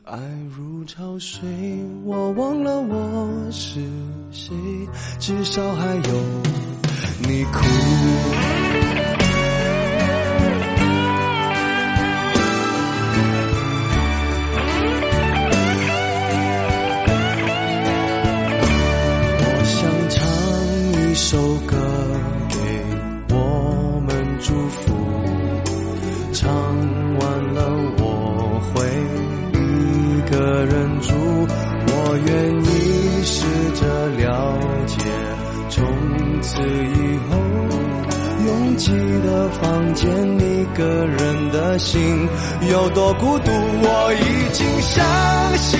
[0.03, 0.17] 爱
[0.57, 1.47] 如潮水，
[2.03, 3.79] 我忘了我是
[4.31, 4.53] 谁，
[5.19, 6.11] 至少还有
[7.19, 8.80] 你哭。
[39.59, 42.27] 房间，一个人的心
[42.69, 45.03] 有多孤独，我已经相
[45.57, 45.79] 信。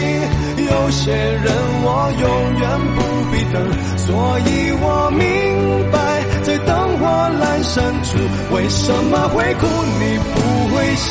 [0.62, 1.52] 有些人
[1.84, 2.64] 我永远
[2.96, 3.02] 不
[3.32, 3.56] 必等，
[3.98, 5.98] 所以我明白，
[6.44, 7.08] 在灯火
[7.40, 8.18] 阑珊处，
[8.56, 9.66] 为什么会哭？
[10.00, 11.10] 你不会相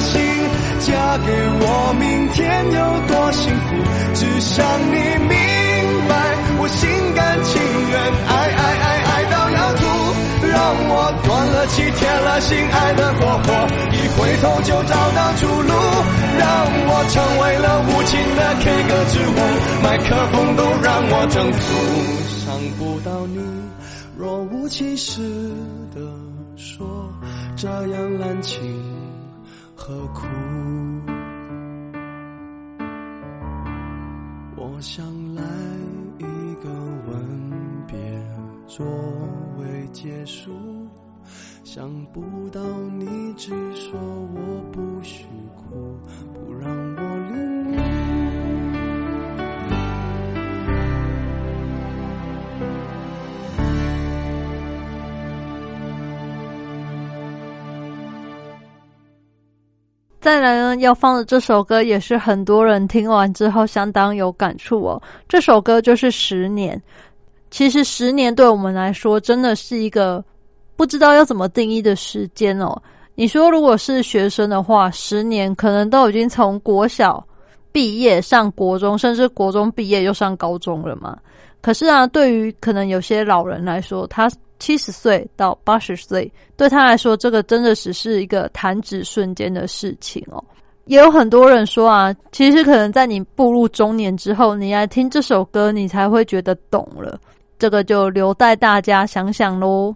[0.00, 0.20] 信。
[0.80, 1.30] 嫁给
[1.60, 3.76] 我，明天有多幸福？
[4.14, 4.96] 只想你
[5.28, 5.36] 明
[6.08, 6.12] 白，
[6.58, 9.80] 我心甘情愿，爱爱爱爱到要吐，
[10.46, 13.48] 让我断了气，添了心，爱的过火，
[13.92, 15.72] 一回头就找到出路，
[16.38, 16.48] 让
[16.88, 19.38] 我成为了无情的 K 歌之王，
[19.82, 21.60] 麦克风都让我征服，
[22.44, 23.38] 伤不到你，
[24.16, 25.20] 若无其事
[25.94, 26.00] 的
[26.56, 27.08] 说，
[27.56, 28.60] 这样滥情
[29.74, 30.26] 何苦？
[34.56, 35.42] 我想来
[38.70, 38.86] 作
[39.58, 40.52] 为结束，
[41.64, 42.60] 想不到
[42.96, 44.40] 你只说我
[44.70, 45.98] 不许哭，
[46.32, 47.02] 不让我
[47.32, 47.76] 领悟。
[60.20, 65.02] 再来呢，要放的这首歌也是很多人听完之后相当有感触哦。
[65.26, 66.76] 这首歌就是《十年》。
[67.50, 70.24] 其实十年对我们来说真的是一个
[70.76, 72.80] 不知道要怎么定义的时间哦。
[73.14, 77.22] 你说如果是学生的话，十年可能都已经从国小
[77.72, 81.18] 毕业上国中，甚至国中毕业又上高中了嘛。
[81.60, 90.42] 可是啊，对于可能有些老人来说，他七十岁到八十岁，对他来说，这个真的只是一个弹指瞬间的事情哦。
[90.86, 97.20] 也有很多人说啊，其实可能在你步入中年之后，你来听这首歌，你才会觉得懂了。
[97.60, 99.94] 这个就留待大家想想喽。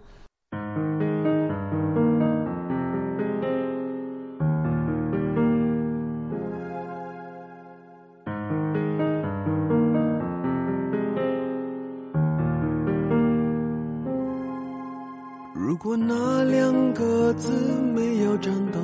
[15.55, 17.51] 如果那两个字
[17.95, 18.79] 没有颤抖，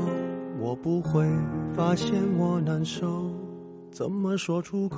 [0.59, 1.23] 我不会
[1.75, 3.29] 发现我难受。
[3.91, 4.97] 怎么说出口，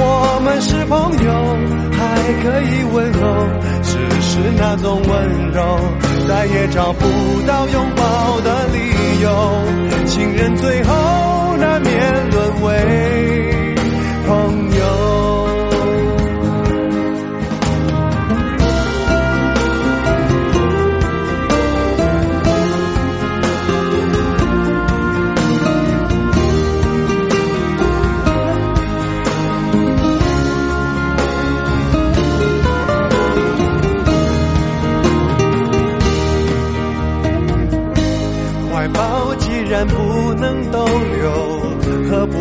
[0.00, 1.32] 我们是朋友，
[1.92, 1.98] 还
[2.42, 3.20] 可以问候，
[3.82, 5.58] 只是那种温柔，
[6.28, 7.04] 再也找不
[7.46, 9.28] 到拥抱的理由。
[10.06, 13.37] 情人最后难免沦为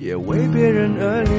[0.00, 1.30] 也为别人而流。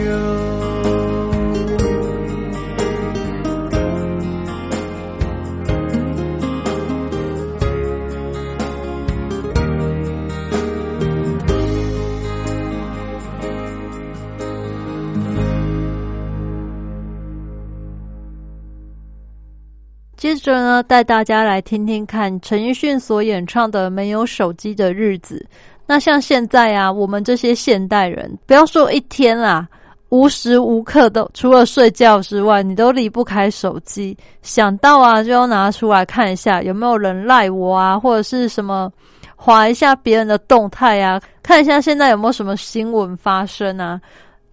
[20.15, 25.43] 接着呢，带大家来听听看陈奕迅所演唱的《没有手机的日子》。
[25.85, 29.67] 那像现在啊，我们这些现代人，不要说一天啦，
[30.09, 34.17] 无时无刻都除了睡觉之外，你都离不开手机。
[34.41, 38.91] 想到啊，就要拿出来看一下有没有人赖我啊，或者是什么
[39.35, 43.99] 划一下别人的动态啊，看一下现在有没有什么新闻发生啊。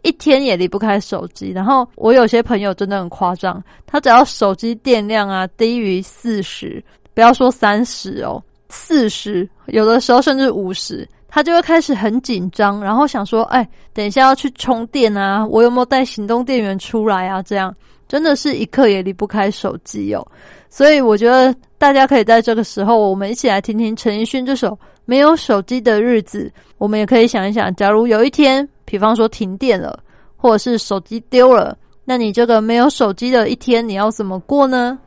[0.03, 6.83] 一天也离不开手机，然后我有些朋友真的很夸张，他只要手机电量啊低于四十，
[7.15, 17.43] 不要说三十哦，四十，有的时候甚至五十，他就会开始很紧张，然后想说，哎，等一下要去充电啊，我有没有带行动电源出来啊？
[17.43, 17.73] 这样
[18.09, 20.27] 真的是一刻也离不开手机哦。
[20.71, 24.69] 所以我觉得大家可以在这个时候，我们一起来听听陈奕迅这首
[25.05, 28.69] 《没有手机的日子》，我们也可以想一想，假如有一天。
[28.91, 30.03] 比方说停电了，
[30.35, 31.77] 或者是手机丢了，
[32.07, 34.99] 那你这个没有手机的一天，你要怎么过呢？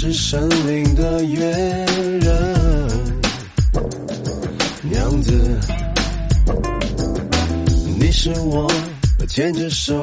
[0.00, 1.46] 在原始森林的约
[2.20, 2.88] 人。
[4.82, 5.58] 娘子，
[7.98, 8.66] 你是我
[9.28, 10.02] 牵着手，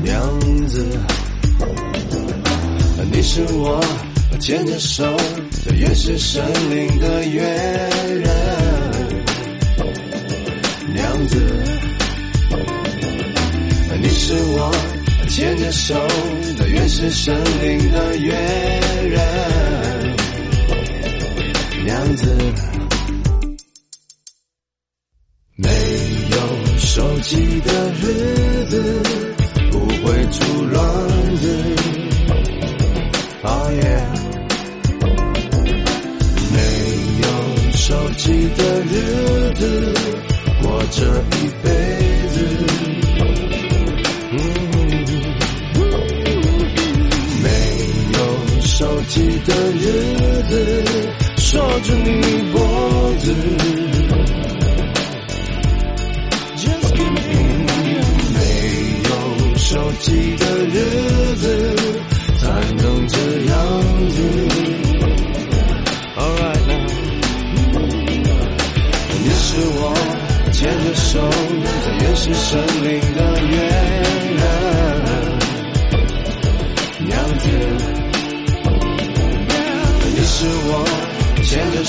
[0.04, 0.86] 娘子，
[3.10, 3.84] 你是我
[4.38, 5.04] 牵着手，
[5.66, 8.61] 在原始森林的约人。
[14.34, 14.72] 是我
[15.28, 15.94] 牵着手
[16.56, 18.32] 在原始森林的月
[19.10, 20.16] 人。
[21.84, 22.34] 娘子，
[25.54, 25.68] 没
[26.30, 26.36] 有
[26.78, 27.71] 手机的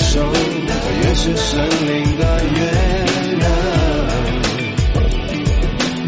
[0.04, 0.20] 手，
[1.02, 1.52] 原是生
[1.86, 2.22] 命的
[2.54, 2.58] 月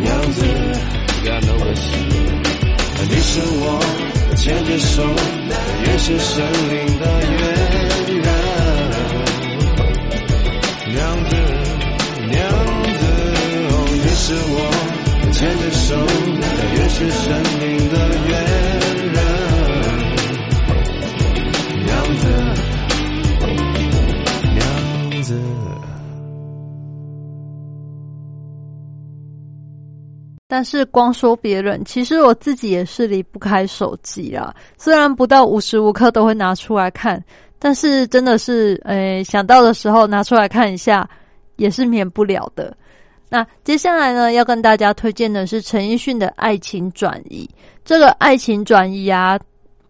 [0.04, 0.36] 样子。
[3.08, 3.62] 你是我
[4.36, 5.02] 牵着手，
[5.84, 6.34] 原是生
[6.68, 7.42] 命的月
[10.96, 11.32] 样子，
[12.30, 12.34] 娘
[12.98, 13.00] 子。
[13.68, 14.56] 哦，你是我
[15.32, 15.88] 牵着手，
[16.74, 17.24] 原是生
[17.58, 17.94] 命的
[18.28, 18.32] 月
[30.56, 34.54] 但是光说别人，其实我自己也是离不开手机啦。
[34.78, 37.22] 虽然不到无时无刻都会拿出来看，
[37.58, 41.06] 但是真的是，诶、想到的时候拿出来看一下，
[41.56, 42.74] 也是免不了的。
[43.28, 47.46] 那接下来呢，要跟大家推荐的是陈奕迅的《爱情转移》。
[47.84, 49.38] 这个爱情转移啊，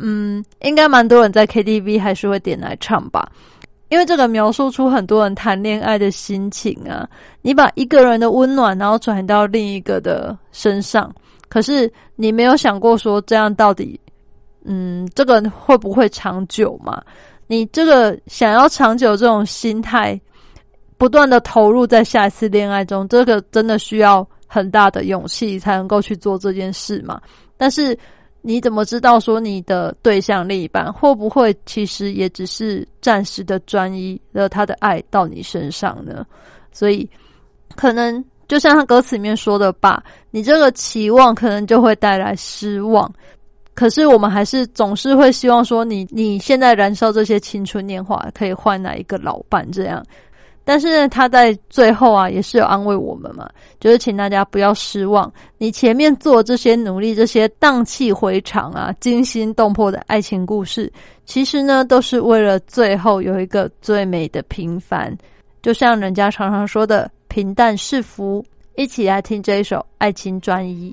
[0.01, 3.31] 嗯，应该蛮多人在 KTV 还是会点来唱吧。
[3.89, 7.09] 因为这个描述出很多人谈恋爱的心情啊，
[7.41, 11.15] 你把一个人的温暖，然后转移到另一个的身上，
[11.49, 13.99] 可是你没有想过说这样到底，
[14.65, 17.01] 嗯，这个会不会长久嘛？
[17.47, 20.21] 你这个想要长久这种心态，
[20.99, 27.21] 不断的投入在下一次恋爱中，这个真的需要很大的勇气才能够去做这件事嘛？
[27.57, 27.97] 但是。
[28.47, 36.25] 你怎么知道说你的对象另一半会不会其实也只是暂时的专一了他的爱到你身上呢？
[36.71, 37.11] 所以
[37.75, 43.13] 可能就像他歌词里面说的吧，你这个期望可能就会带来失望。
[43.75, 50.01] 可是我们还是总是会希望说你你现在燃烧这些青春年华可以换来一个老伴这样。
[50.69, 53.49] 但是呢，他在最后啊，也是有安慰我们嘛，
[53.79, 60.93] 就是请大家不要失望，你前面做这些努力，这些荡气回肠啊、惊心动魄的爱情故事，
[61.25, 65.17] 其实呢，都是为了最后有一个最美的平凡。
[65.63, 68.45] 就像人家常常说的“平淡是福”，
[68.75, 70.93] 一起来听这一首《爱情专一》。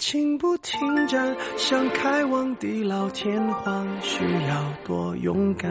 [0.00, 5.70] 情不停站，想开往地老天荒，需要多勇敢。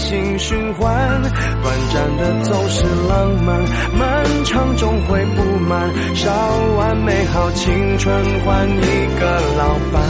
[0.00, 1.22] 心循环。
[1.62, 3.60] 短暂的总是浪漫，
[3.92, 5.88] 漫长终会不满。
[6.14, 6.30] 烧
[6.76, 8.12] 完美好青春
[8.44, 8.82] 换一
[9.20, 10.02] 个老伴，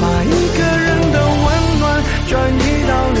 [0.00, 1.46] 把一个人的温
[1.78, 3.20] 暖转移到另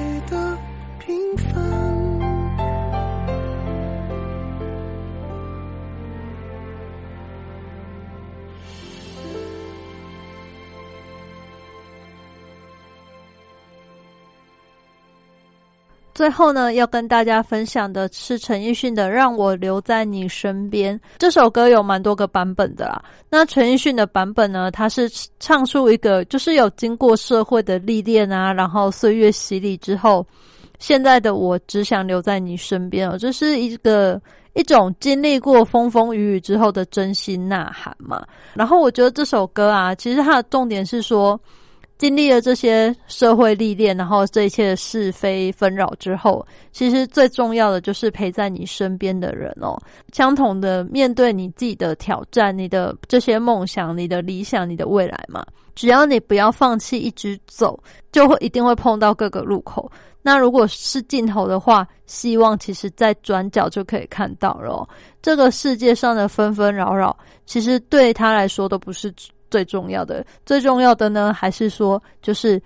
[16.21, 23.03] 最后呢，要跟大家分享的是陈奕迅的《让我留在你身边》这首歌有蛮多个版本的啦。
[23.27, 25.09] 那陈奕迅的版本呢，他是
[25.39, 30.23] 唱出一个就是有经过社会的历练啊，然后岁月洗礼之后，
[30.77, 34.21] 现在的我只想留在你身边哦，这是一个
[34.53, 38.23] 一种经历过风风雨雨之后的真心呐喊嘛。
[38.53, 41.41] 然后我觉得这首歌啊，其实它的重点是说。
[42.01, 49.79] 经历了这些社会历练，然后这一切是非纷扰之后，其实最重要的就是陪在你身边的人哦。
[50.11, 55.45] 相同的面对你自己的挑战、你的这些梦想、你的理想、你的未来嘛。
[55.75, 57.79] 只要你不要放弃，一直走，
[58.11, 59.87] 就会一定会碰到各个路口。
[60.23, 64.89] 那如果是尽头的话，希望其实在转角就可以看到了。
[65.21, 69.13] 这个世界上的纷纷扰扰，其实对他来说都不是。
[69.51, 72.59] 最重要的，最重要的呢，还是说，就是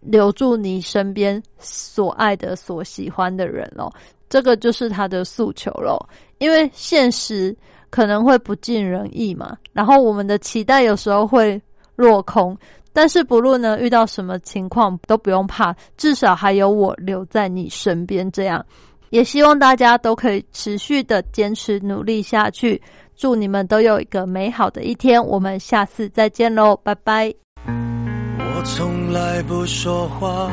[0.00, 3.88] 留住你身边所爱的、所喜欢的人哦。
[4.28, 5.98] 这个就是他的诉求喽。
[6.38, 7.54] 因为现实
[7.90, 11.60] 可能会不尽人意嘛，然后我们的期待有时候会
[11.94, 12.56] 落空。
[12.92, 18.28] 但是不论呢遇到什么情况，都不用怕，至少还有我留在你身边。
[18.32, 18.64] 这样，
[19.10, 22.80] 也希望大家都可以持续的坚持努力下去。
[23.16, 27.30] 祝你们都有一个美好的一天，我们下次再见喽，拜拜。
[27.66, 30.50] 我从来不说话，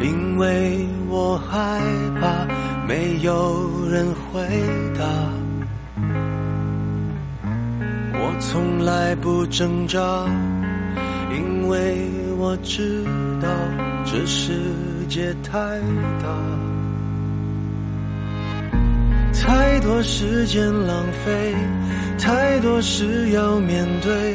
[0.00, 1.80] 因为我害
[2.20, 2.46] 怕
[2.86, 4.40] 没有人回
[4.96, 5.04] 答。
[8.18, 9.98] 我从来不挣扎，
[11.32, 13.04] 因为我知
[13.40, 13.48] 道
[14.04, 14.52] 这世
[15.08, 15.58] 界太
[16.22, 16.65] 大。
[19.42, 21.54] 太多时间浪费，
[22.18, 24.34] 太多事要面对，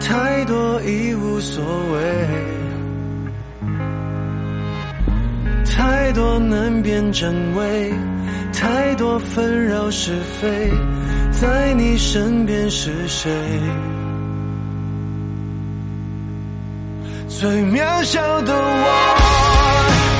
[0.00, 2.28] 太多已无所谓，
[5.64, 7.92] 太多难辨真伪，
[8.52, 10.70] 太多纷扰是非，
[11.30, 13.30] 在你身边是谁？
[17.28, 18.86] 最渺小的我，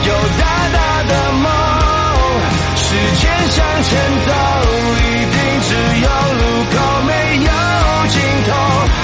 [0.06, 1.81] 有大大的梦。
[3.02, 3.90] 时间向前
[4.26, 4.32] 走，
[4.96, 5.00] 一
[5.32, 6.40] 定只有路
[6.70, 6.74] 口，
[7.04, 7.50] 没有
[8.08, 8.14] 尽
[8.46, 9.01] 头。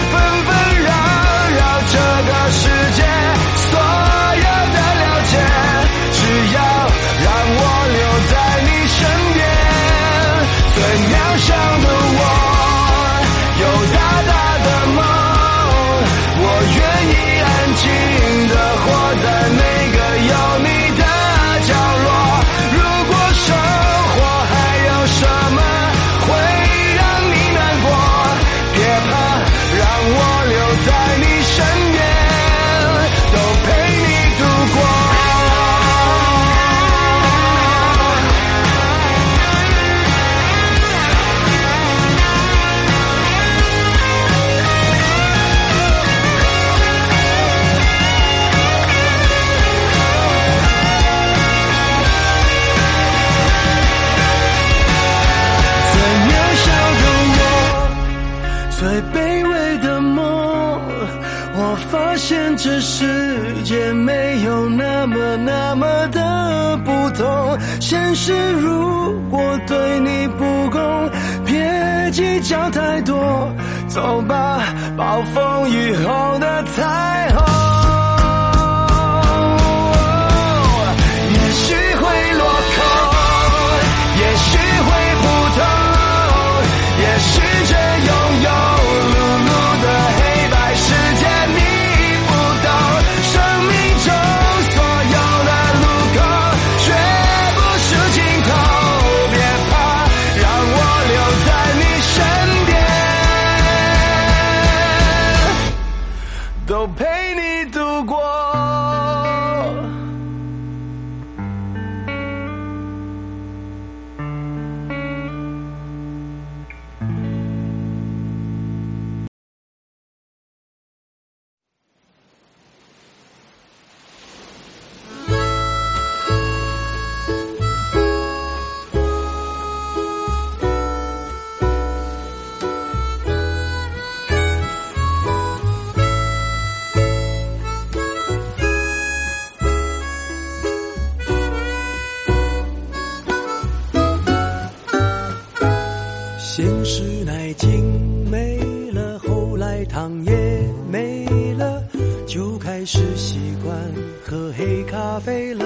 [153.63, 153.77] 惯
[154.25, 155.65] 喝黑咖啡了。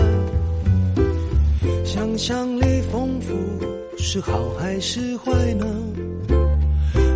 [1.85, 3.35] 想象力丰富
[3.97, 5.67] 是好还是坏呢？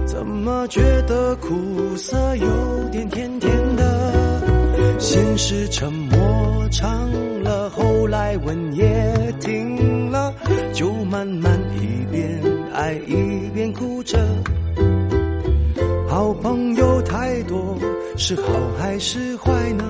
[0.05, 1.49] 怎么觉得苦
[1.97, 4.99] 涩有点甜甜的？
[4.99, 7.11] 先是沉默长
[7.43, 10.35] 了，后来吻也停了，
[10.73, 12.41] 就慢慢一边
[12.73, 14.19] 爱一边哭着。
[16.09, 17.77] 好朋友太多，
[18.17, 18.43] 是好
[18.79, 19.85] 还是坏呢？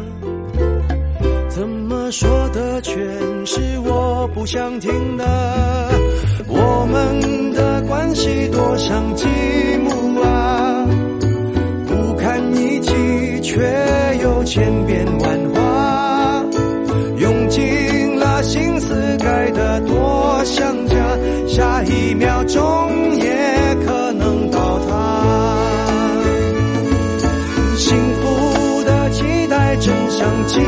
[2.11, 2.95] 说的全
[3.47, 5.25] 是我不想听的？
[6.47, 9.27] 我们的关系多像积
[9.83, 10.87] 木啊，
[11.87, 13.61] 不堪一击，却
[14.23, 16.45] 又千变万化，
[17.19, 20.95] 用尽了心思盖得多像家，
[21.49, 24.95] 下一秒钟也可能倒塌。
[27.77, 30.61] 幸福的期待真像积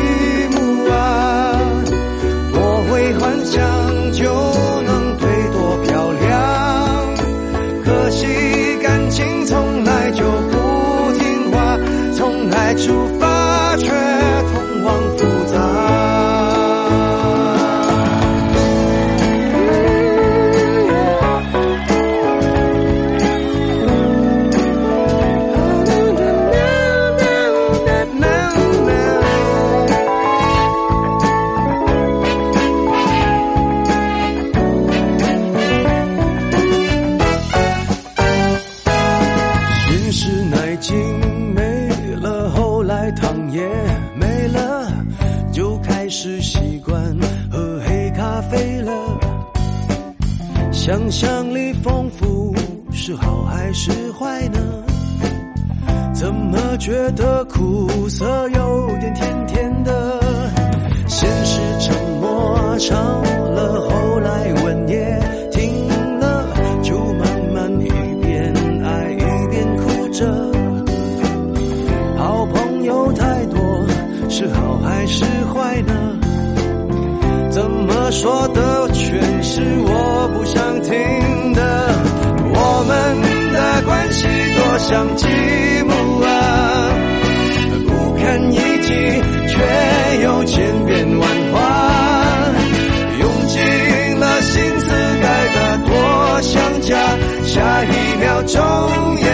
[53.09, 54.61] 是好还是坏呢？
[56.13, 60.21] 怎么觉得苦涩有点甜甜的？
[61.07, 62.99] 先是沉默长
[63.55, 65.89] 了，后来吻也停
[66.21, 67.89] 了，就慢慢一
[68.21, 68.53] 边
[68.85, 70.27] 爱一边哭着。
[72.19, 73.59] 好朋友太多，
[74.29, 75.95] 是好还是坏呢？
[77.51, 80.08] 怎么说的全是我
[84.89, 85.27] 像积
[85.87, 86.27] 木啊，
[87.87, 88.89] 不堪一击，
[89.47, 89.53] 却
[90.23, 91.57] 又千变万化。
[93.21, 94.89] 用尽了心思
[95.21, 95.93] 盖得多
[96.41, 96.97] 像家，
[97.45, 98.57] 下一秒钟
[99.19, 99.27] 也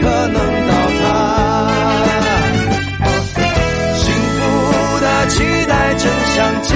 [0.00, 0.36] 可能
[0.68, 1.04] 倒塌。
[3.96, 4.06] 幸
[4.38, 4.40] 福
[5.00, 6.68] 的期待真像积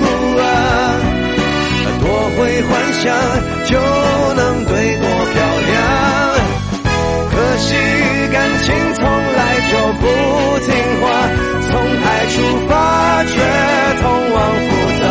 [0.00, 0.06] 木
[0.40, 0.42] 啊，
[2.00, 2.08] 多
[2.38, 3.04] 会幻想
[3.66, 3.76] 就
[4.36, 5.04] 能堆多
[5.34, 5.36] 漂
[9.70, 10.02] 就不
[10.64, 10.68] 听
[11.00, 11.06] 话，
[11.68, 11.70] 从
[12.02, 12.36] 爱出
[12.68, 12.70] 发
[13.24, 13.32] 却
[14.00, 14.04] 通
[14.34, 14.68] 往复
[15.02, 15.06] 杂。